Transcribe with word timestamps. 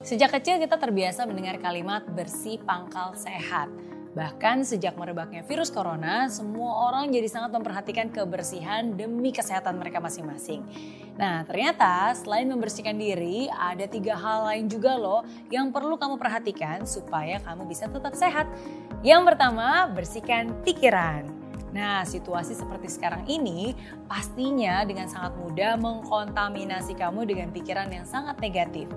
Sejak 0.00 0.32
kecil 0.32 0.56
kita 0.56 0.80
terbiasa 0.80 1.28
mendengar 1.28 1.60
kalimat 1.60 2.00
bersih 2.16 2.56
pangkal 2.64 3.12
sehat. 3.20 3.68
Bahkan 4.16 4.64
sejak 4.64 4.96
merebaknya 4.96 5.44
virus 5.44 5.68
corona, 5.68 6.24
semua 6.32 6.88
orang 6.88 7.12
jadi 7.12 7.28
sangat 7.28 7.52
memperhatikan 7.60 8.08
kebersihan 8.08 8.96
demi 8.96 9.28
kesehatan 9.28 9.76
mereka 9.76 10.00
masing-masing. 10.00 10.64
Nah 11.20 11.44
ternyata 11.44 12.16
selain 12.16 12.48
membersihkan 12.48 12.96
diri, 12.96 13.52
ada 13.52 13.84
tiga 13.84 14.16
hal 14.16 14.48
lain 14.48 14.72
juga 14.72 14.96
loh 14.96 15.20
yang 15.52 15.68
perlu 15.68 16.00
kamu 16.00 16.16
perhatikan 16.16 16.88
supaya 16.88 17.36
kamu 17.44 17.68
bisa 17.68 17.84
tetap 17.84 18.16
sehat. 18.16 18.48
Yang 19.04 19.36
pertama, 19.36 19.84
bersihkan 19.92 20.64
pikiran. 20.64 21.28
Nah, 21.70 22.02
situasi 22.02 22.58
seperti 22.58 22.90
sekarang 22.90 23.28
ini 23.30 23.78
pastinya 24.10 24.82
dengan 24.82 25.06
sangat 25.06 25.38
mudah 25.38 25.78
mengkontaminasi 25.78 26.98
kamu 26.98 27.28
dengan 27.30 27.54
pikiran 27.54 27.92
yang 27.94 28.02
sangat 28.02 28.42
negatif. 28.42 28.90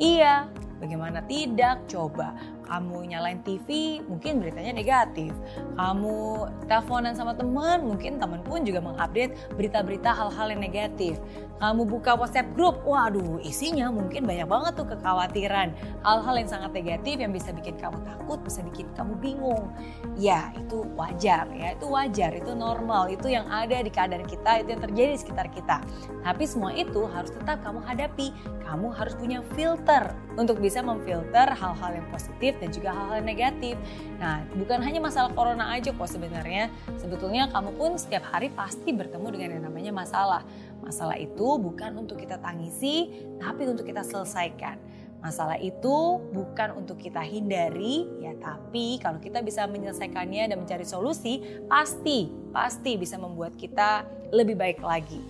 Iya, 0.00 0.48
bagaimana 0.80 1.20
tidak? 1.28 1.84
Coba 1.84 2.32
kamu 2.70 3.10
nyalain 3.10 3.42
TV, 3.42 3.98
mungkin 4.06 4.38
beritanya 4.38 4.70
negatif. 4.70 5.34
Kamu 5.74 6.46
teleponan 6.70 7.18
sama 7.18 7.34
teman, 7.34 7.82
mungkin 7.82 8.22
teman 8.22 8.46
pun 8.46 8.62
juga 8.62 8.78
mengupdate 8.78 9.34
berita-berita 9.58 10.14
hal-hal 10.14 10.54
yang 10.54 10.62
negatif. 10.62 11.18
Kamu 11.58 11.84
buka 11.84 12.16
WhatsApp 12.16 12.56
grup, 12.56 12.80
waduh 12.86 13.36
isinya 13.42 13.92
mungkin 13.92 14.24
banyak 14.24 14.48
banget 14.48 14.72
tuh 14.80 14.86
kekhawatiran. 14.88 15.74
Hal-hal 16.06 16.34
yang 16.40 16.48
sangat 16.48 16.70
negatif 16.72 17.20
yang 17.20 17.34
bisa 17.34 17.52
bikin 17.52 17.76
kamu 17.76 18.00
takut, 18.06 18.38
bisa 18.40 18.64
bikin 18.64 18.88
kamu 18.94 19.18
bingung. 19.20 19.68
Ya 20.16 20.54
itu 20.56 20.86
wajar 20.96 21.50
ya, 21.52 21.76
itu 21.76 21.84
wajar, 21.90 22.32
itu 22.32 22.54
normal, 22.54 23.12
itu 23.12 23.28
yang 23.28 23.44
ada 23.50 23.82
di 23.82 23.90
keadaan 23.92 24.24
kita, 24.24 24.62
itu 24.64 24.72
yang 24.72 24.80
terjadi 24.80 25.10
di 25.12 25.20
sekitar 25.20 25.46
kita. 25.52 25.82
Tapi 26.22 26.44
semua 26.46 26.70
itu 26.72 27.04
harus 27.10 27.34
tetap 27.34 27.60
kamu 27.66 27.82
hadapi. 27.84 28.32
Kamu 28.64 28.94
harus 28.94 29.18
punya 29.18 29.42
filter 29.58 30.14
untuk 30.38 30.62
bisa 30.62 30.78
memfilter 30.78 31.50
hal-hal 31.50 31.90
yang 31.90 32.06
positif 32.08 32.54
dan 32.60 32.68
juga 32.70 32.92
hal-hal 32.92 33.24
negatif. 33.24 33.74
Nah, 34.20 34.44
bukan 34.54 34.84
hanya 34.84 35.00
masalah 35.00 35.32
corona 35.32 35.72
aja 35.72 35.90
kok 35.90 36.06
sebenarnya. 36.06 36.68
Sebetulnya 37.00 37.48
kamu 37.48 37.74
pun 37.74 37.96
setiap 37.96 38.28
hari 38.28 38.52
pasti 38.52 38.92
bertemu 38.92 39.26
dengan 39.32 39.48
yang 39.58 39.64
namanya 39.72 39.92
masalah. 39.96 40.44
Masalah 40.84 41.16
itu 41.16 41.56
bukan 41.58 41.96
untuk 41.96 42.20
kita 42.20 42.36
tangisi, 42.38 43.08
tapi 43.40 43.64
untuk 43.66 43.88
kita 43.88 44.04
selesaikan. 44.04 44.76
Masalah 45.20 45.60
itu 45.60 46.16
bukan 46.32 46.80
untuk 46.80 46.96
kita 46.96 47.20
hindari, 47.20 48.08
ya 48.24 48.32
tapi 48.40 48.96
kalau 49.04 49.20
kita 49.20 49.44
bisa 49.44 49.68
menyelesaikannya 49.68 50.48
dan 50.48 50.56
mencari 50.56 50.88
solusi, 50.88 51.44
pasti 51.68 52.32
pasti 52.56 52.96
bisa 52.96 53.20
membuat 53.20 53.52
kita 53.52 54.08
lebih 54.32 54.56
baik 54.56 54.80
lagi. 54.80 55.20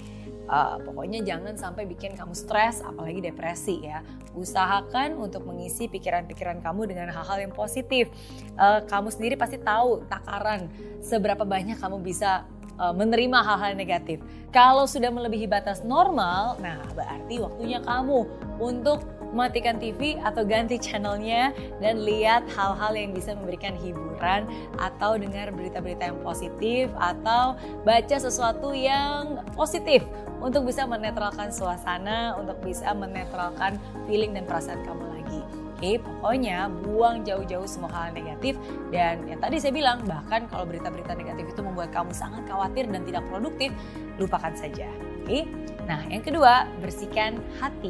Uh, 0.47 0.81
pokoknya 0.83 1.23
jangan 1.23 1.55
sampai 1.55 1.87
bikin 1.87 2.17
kamu 2.17 2.35
stres, 2.35 2.83
apalagi 2.83 3.21
depresi 3.23 3.85
ya. 3.85 4.03
Usahakan 4.33 5.19
untuk 5.19 5.47
mengisi 5.47 5.87
pikiran-pikiran 5.87 6.63
kamu 6.63 6.91
dengan 6.91 7.09
hal-hal 7.11 7.39
yang 7.43 7.55
positif. 7.55 8.11
Uh, 8.57 8.83
kamu 8.87 9.13
sendiri 9.15 9.35
pasti 9.39 9.59
tahu 9.61 10.07
takaran 10.11 10.71
seberapa 11.05 11.43
banyak 11.47 11.79
kamu 11.79 12.03
bisa 12.03 12.49
uh, 12.81 12.95
menerima 12.97 13.39
hal-hal 13.45 13.77
negatif. 13.77 14.25
Kalau 14.51 14.89
sudah 14.89 15.13
melebihi 15.13 15.47
batas 15.47 15.87
normal, 15.87 16.59
nah 16.59 16.83
berarti 16.97 17.39
waktunya 17.39 17.79
kamu 17.85 18.27
untuk 18.59 19.05
matikan 19.31 19.79
TV 19.79 20.19
atau 20.27 20.43
ganti 20.43 20.75
channelnya 20.75 21.55
dan 21.79 22.03
lihat 22.03 22.51
hal-hal 22.51 22.93
yang 22.99 23.15
bisa 23.15 23.35
memberikan 23.39 23.79
hiburan 23.79 24.47
atau 24.79 25.15
dengar 25.15 25.55
berita-berita 25.55 26.11
yang 26.11 26.19
positif 26.27 26.91
atau 26.99 27.55
baca 27.87 28.17
sesuatu 28.19 28.75
yang 28.75 29.39
positif 29.55 30.03
untuk 30.41 30.67
bisa 30.67 30.89
menetralkan 30.89 31.53
suasana, 31.53 32.35
untuk 32.41 32.59
bisa 32.65 32.91
menetralkan 32.97 33.77
feeling 34.09 34.33
dan 34.33 34.49
perasaan 34.49 34.81
kamu 34.83 35.05
lagi. 35.13 35.41
Oke, 35.81 35.97
pokoknya 35.97 36.69
buang 36.85 37.25
jauh-jauh 37.25 37.65
semua 37.65 37.89
hal 37.89 38.13
negatif 38.13 38.53
dan 38.93 39.25
yang 39.25 39.41
tadi 39.41 39.57
saya 39.57 39.73
bilang 39.73 40.05
bahkan 40.05 40.45
kalau 40.53 40.69
berita-berita 40.69 41.17
negatif 41.17 41.57
itu 41.57 41.61
membuat 41.65 41.89
kamu 41.89 42.13
sangat 42.13 42.45
khawatir 42.45 42.85
dan 42.85 43.01
tidak 43.05 43.25
produktif, 43.33 43.73
lupakan 44.21 44.53
saja. 44.53 44.85
Oke. 45.25 45.49
Nah, 45.89 46.05
yang 46.13 46.21
kedua, 46.21 46.69
bersihkan 46.85 47.41
hati. 47.59 47.89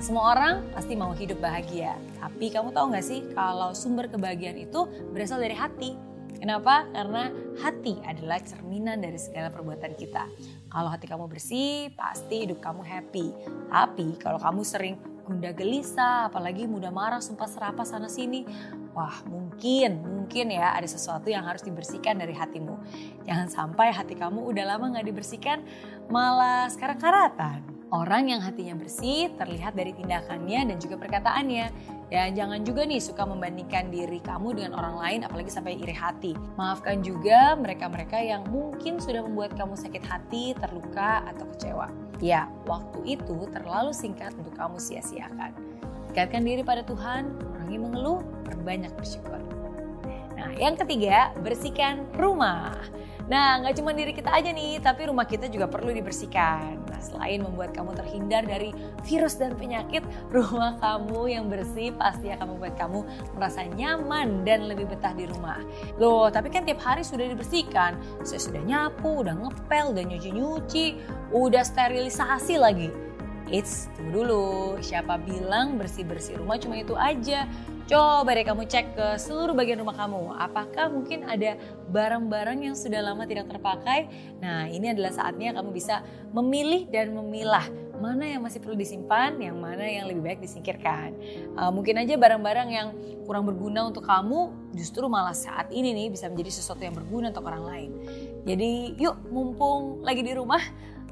Semua 0.00 0.36
orang 0.36 0.64
pasti 0.72 0.92
mau 0.96 1.12
hidup 1.12 1.40
bahagia. 1.40 1.96
Tapi 2.20 2.52
kamu 2.52 2.72
tahu 2.72 2.92
gak 2.92 3.04
sih 3.04 3.24
kalau 3.32 3.72
sumber 3.72 4.08
kebahagiaan 4.08 4.56
itu 4.56 4.88
berasal 5.12 5.36
dari 5.36 5.56
hati. 5.56 5.96
Kenapa? 6.36 6.84
Karena 6.92 7.32
hati 7.60 7.96
adalah 8.04 8.40
cerminan 8.44 9.00
dari 9.00 9.16
segala 9.16 9.48
perbuatan 9.48 9.92
kita. 9.96 10.28
Kalau 10.68 10.88
hati 10.92 11.08
kamu 11.08 11.26
bersih, 11.26 11.90
pasti 11.96 12.44
hidup 12.44 12.60
kamu 12.60 12.84
happy. 12.84 13.32
Tapi 13.72 14.20
kalau 14.20 14.36
kamu 14.36 14.60
sering 14.62 14.94
gundah 15.26 15.50
gelisah, 15.50 16.30
apalagi 16.30 16.70
mudah 16.70 16.94
marah, 16.94 17.18
sumpah 17.18 17.50
serapa 17.50 17.82
sana 17.82 18.06
sini, 18.06 18.46
wah 18.94 19.26
mungkin, 19.26 19.98
mungkin 20.06 20.54
ya 20.54 20.72
ada 20.72 20.86
sesuatu 20.86 21.26
yang 21.26 21.42
harus 21.42 21.66
dibersihkan 21.66 22.14
dari 22.14 22.32
hatimu. 22.32 22.78
Jangan 23.26 23.48
sampai 23.50 23.90
hati 23.90 24.14
kamu 24.14 24.46
udah 24.46 24.64
lama 24.64 24.94
gak 24.94 25.06
dibersihkan, 25.10 25.66
malah 26.06 26.70
sekarang 26.70 27.02
karatan. 27.02 27.75
Orang 27.96 28.28
yang 28.28 28.44
hatinya 28.44 28.76
bersih 28.76 29.32
terlihat 29.40 29.72
dari 29.72 29.96
tindakannya 29.96 30.68
dan 30.68 30.76
juga 30.76 31.00
perkataannya. 31.00 31.96
Dan 32.12 32.36
jangan 32.36 32.60
juga 32.60 32.84
nih 32.84 33.00
suka 33.00 33.24
membandingkan 33.24 33.88
diri 33.88 34.20
kamu 34.20 34.52
dengan 34.52 34.76
orang 34.76 35.00
lain 35.00 35.20
apalagi 35.24 35.48
sampai 35.48 35.80
iri 35.80 35.96
hati. 35.96 36.36
Maafkan 36.60 37.00
juga 37.00 37.56
mereka-mereka 37.56 38.20
yang 38.20 38.44
mungkin 38.52 39.00
sudah 39.00 39.24
membuat 39.24 39.56
kamu 39.56 39.80
sakit 39.80 40.04
hati, 40.04 40.52
terluka, 40.60 41.24
atau 41.24 41.48
kecewa. 41.56 41.88
Ya, 42.20 42.52
waktu 42.68 43.16
itu 43.16 43.48
terlalu 43.48 43.96
singkat 43.96 44.36
untuk 44.36 44.52
kamu 44.60 44.76
sia-siakan. 44.76 45.56
Dekatkan 46.12 46.44
diri 46.44 46.60
pada 46.60 46.84
Tuhan, 46.84 47.32
kurangi 47.40 47.80
mengeluh, 47.80 48.20
berbanyak 48.44 48.92
bersyukur. 48.92 49.40
Nah, 50.46 50.54
yang 50.54 50.78
ketiga, 50.78 51.34
bersihkan 51.42 52.06
rumah. 52.14 52.78
Nah, 53.26 53.58
nggak 53.58 53.82
cuma 53.82 53.90
diri 53.90 54.14
kita 54.14 54.30
aja 54.30 54.54
nih, 54.54 54.78
tapi 54.78 55.10
rumah 55.10 55.26
kita 55.26 55.50
juga 55.50 55.66
perlu 55.66 55.90
dibersihkan. 55.90 56.86
Nah, 56.86 57.00
selain 57.02 57.42
membuat 57.42 57.74
kamu 57.74 57.98
terhindar 57.98 58.46
dari 58.46 58.70
virus 59.02 59.34
dan 59.34 59.58
penyakit, 59.58 60.06
rumah 60.30 60.78
kamu 60.78 61.34
yang 61.34 61.50
bersih 61.50 61.90
pasti 61.98 62.30
akan 62.30 62.54
membuat 62.54 62.78
kamu 62.78 63.02
merasa 63.34 63.66
nyaman 63.74 64.46
dan 64.46 64.70
lebih 64.70 64.86
betah 64.86 65.10
di 65.18 65.26
rumah. 65.26 65.58
Loh, 65.98 66.30
tapi 66.30 66.46
kan 66.54 66.62
tiap 66.62 66.78
hari 66.78 67.02
sudah 67.02 67.26
dibersihkan. 67.26 67.98
Saya 68.22 68.38
sudah 68.38 68.62
nyapu, 68.62 69.26
udah 69.26 69.34
ngepel, 69.34 69.98
udah 69.98 70.04
nyuci-nyuci, 70.06 71.02
udah 71.34 71.66
sterilisasi 71.66 72.54
lagi. 72.54 72.94
Eits, 73.50 73.90
tunggu 73.98 74.22
dulu. 74.22 74.46
Siapa 74.78 75.18
bilang 75.26 75.74
bersih-bersih 75.74 76.38
rumah 76.38 76.62
cuma 76.62 76.78
itu 76.78 76.94
aja? 76.94 77.50
Coba 77.86 78.34
deh 78.34 78.42
kamu 78.42 78.66
cek 78.66 78.98
ke 78.98 79.06
seluruh 79.14 79.54
bagian 79.54 79.78
rumah 79.78 79.94
kamu. 79.94 80.34
Apakah 80.34 80.90
mungkin 80.90 81.22
ada 81.22 81.54
barang-barang 81.86 82.66
yang 82.66 82.74
sudah 82.74 82.98
lama 82.98 83.22
tidak 83.30 83.46
terpakai? 83.46 84.10
Nah 84.42 84.66
ini 84.66 84.90
adalah 84.90 85.14
saatnya 85.14 85.54
kamu 85.54 85.70
bisa 85.70 86.02
memilih 86.34 86.90
dan 86.90 87.14
memilah 87.14 87.62
mana 88.02 88.26
yang 88.26 88.42
masih 88.42 88.58
perlu 88.58 88.74
disimpan, 88.74 89.38
yang 89.38 89.62
mana 89.62 89.86
yang 89.86 90.10
lebih 90.10 90.18
baik 90.18 90.42
disingkirkan. 90.42 91.14
Uh, 91.54 91.70
mungkin 91.70 92.02
aja 92.02 92.18
barang-barang 92.18 92.68
yang 92.74 92.88
kurang 93.22 93.46
berguna 93.46 93.86
untuk 93.86 94.02
kamu 94.02 94.50
justru 94.74 95.06
malah 95.06 95.32
saat 95.32 95.70
ini 95.70 95.94
nih 95.94 96.10
bisa 96.10 96.26
menjadi 96.26 96.58
sesuatu 96.58 96.82
yang 96.82 96.98
berguna 96.98 97.30
untuk 97.30 97.46
orang 97.46 97.64
lain. 97.70 97.90
Jadi 98.42 98.98
yuk 98.98 99.30
mumpung 99.30 100.02
lagi 100.02 100.26
di 100.26 100.34
rumah 100.34 100.60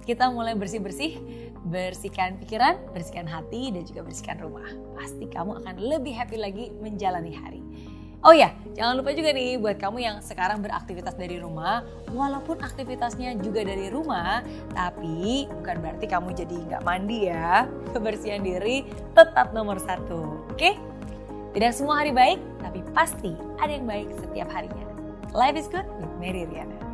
kita 0.04 0.28
mulai 0.28 0.52
bersih-bersih, 0.52 1.18
bersihkan 1.64 2.36
pikiran, 2.36 2.76
bersihkan 2.92 3.24
hati, 3.24 3.72
dan 3.72 3.88
juga 3.88 4.04
bersihkan 4.04 4.38
rumah. 4.38 4.68
Pasti 4.94 5.24
kamu 5.26 5.64
akan 5.64 5.74
lebih 5.80 6.12
happy 6.12 6.36
lagi 6.36 6.70
menjalani 6.78 7.32
hari. 7.32 7.62
Oh 8.24 8.32
ya, 8.32 8.56
jangan 8.72 9.04
lupa 9.04 9.12
juga 9.12 9.36
nih 9.36 9.60
buat 9.60 9.76
kamu 9.76 10.00
yang 10.00 10.16
sekarang 10.24 10.64
beraktivitas 10.64 11.12
dari 11.12 11.36
rumah, 11.36 11.84
walaupun 12.08 12.56
aktivitasnya 12.56 13.36
juga 13.44 13.68
dari 13.68 13.92
rumah, 13.92 14.40
tapi 14.72 15.44
bukan 15.60 15.76
berarti 15.84 16.08
kamu 16.08 16.32
jadi 16.32 16.56
nggak 16.72 16.82
mandi 16.88 17.28
ya. 17.28 17.68
Kebersihan 17.92 18.40
diri 18.40 18.88
tetap 19.12 19.52
nomor 19.52 19.76
satu, 19.76 20.40
oke? 20.48 20.72
Tidak 21.52 21.72
semua 21.76 22.00
hari 22.00 22.16
baik, 22.16 22.40
tapi 22.64 22.80
pasti 22.96 23.36
ada 23.60 23.76
yang 23.76 23.84
baik 23.84 24.08
setiap 24.16 24.48
harinya. 24.48 24.88
Life 25.36 25.60
is 25.60 25.68
good 25.68 25.84
with 26.00 26.08
Mary 26.16 26.48
Riana. 26.48 26.93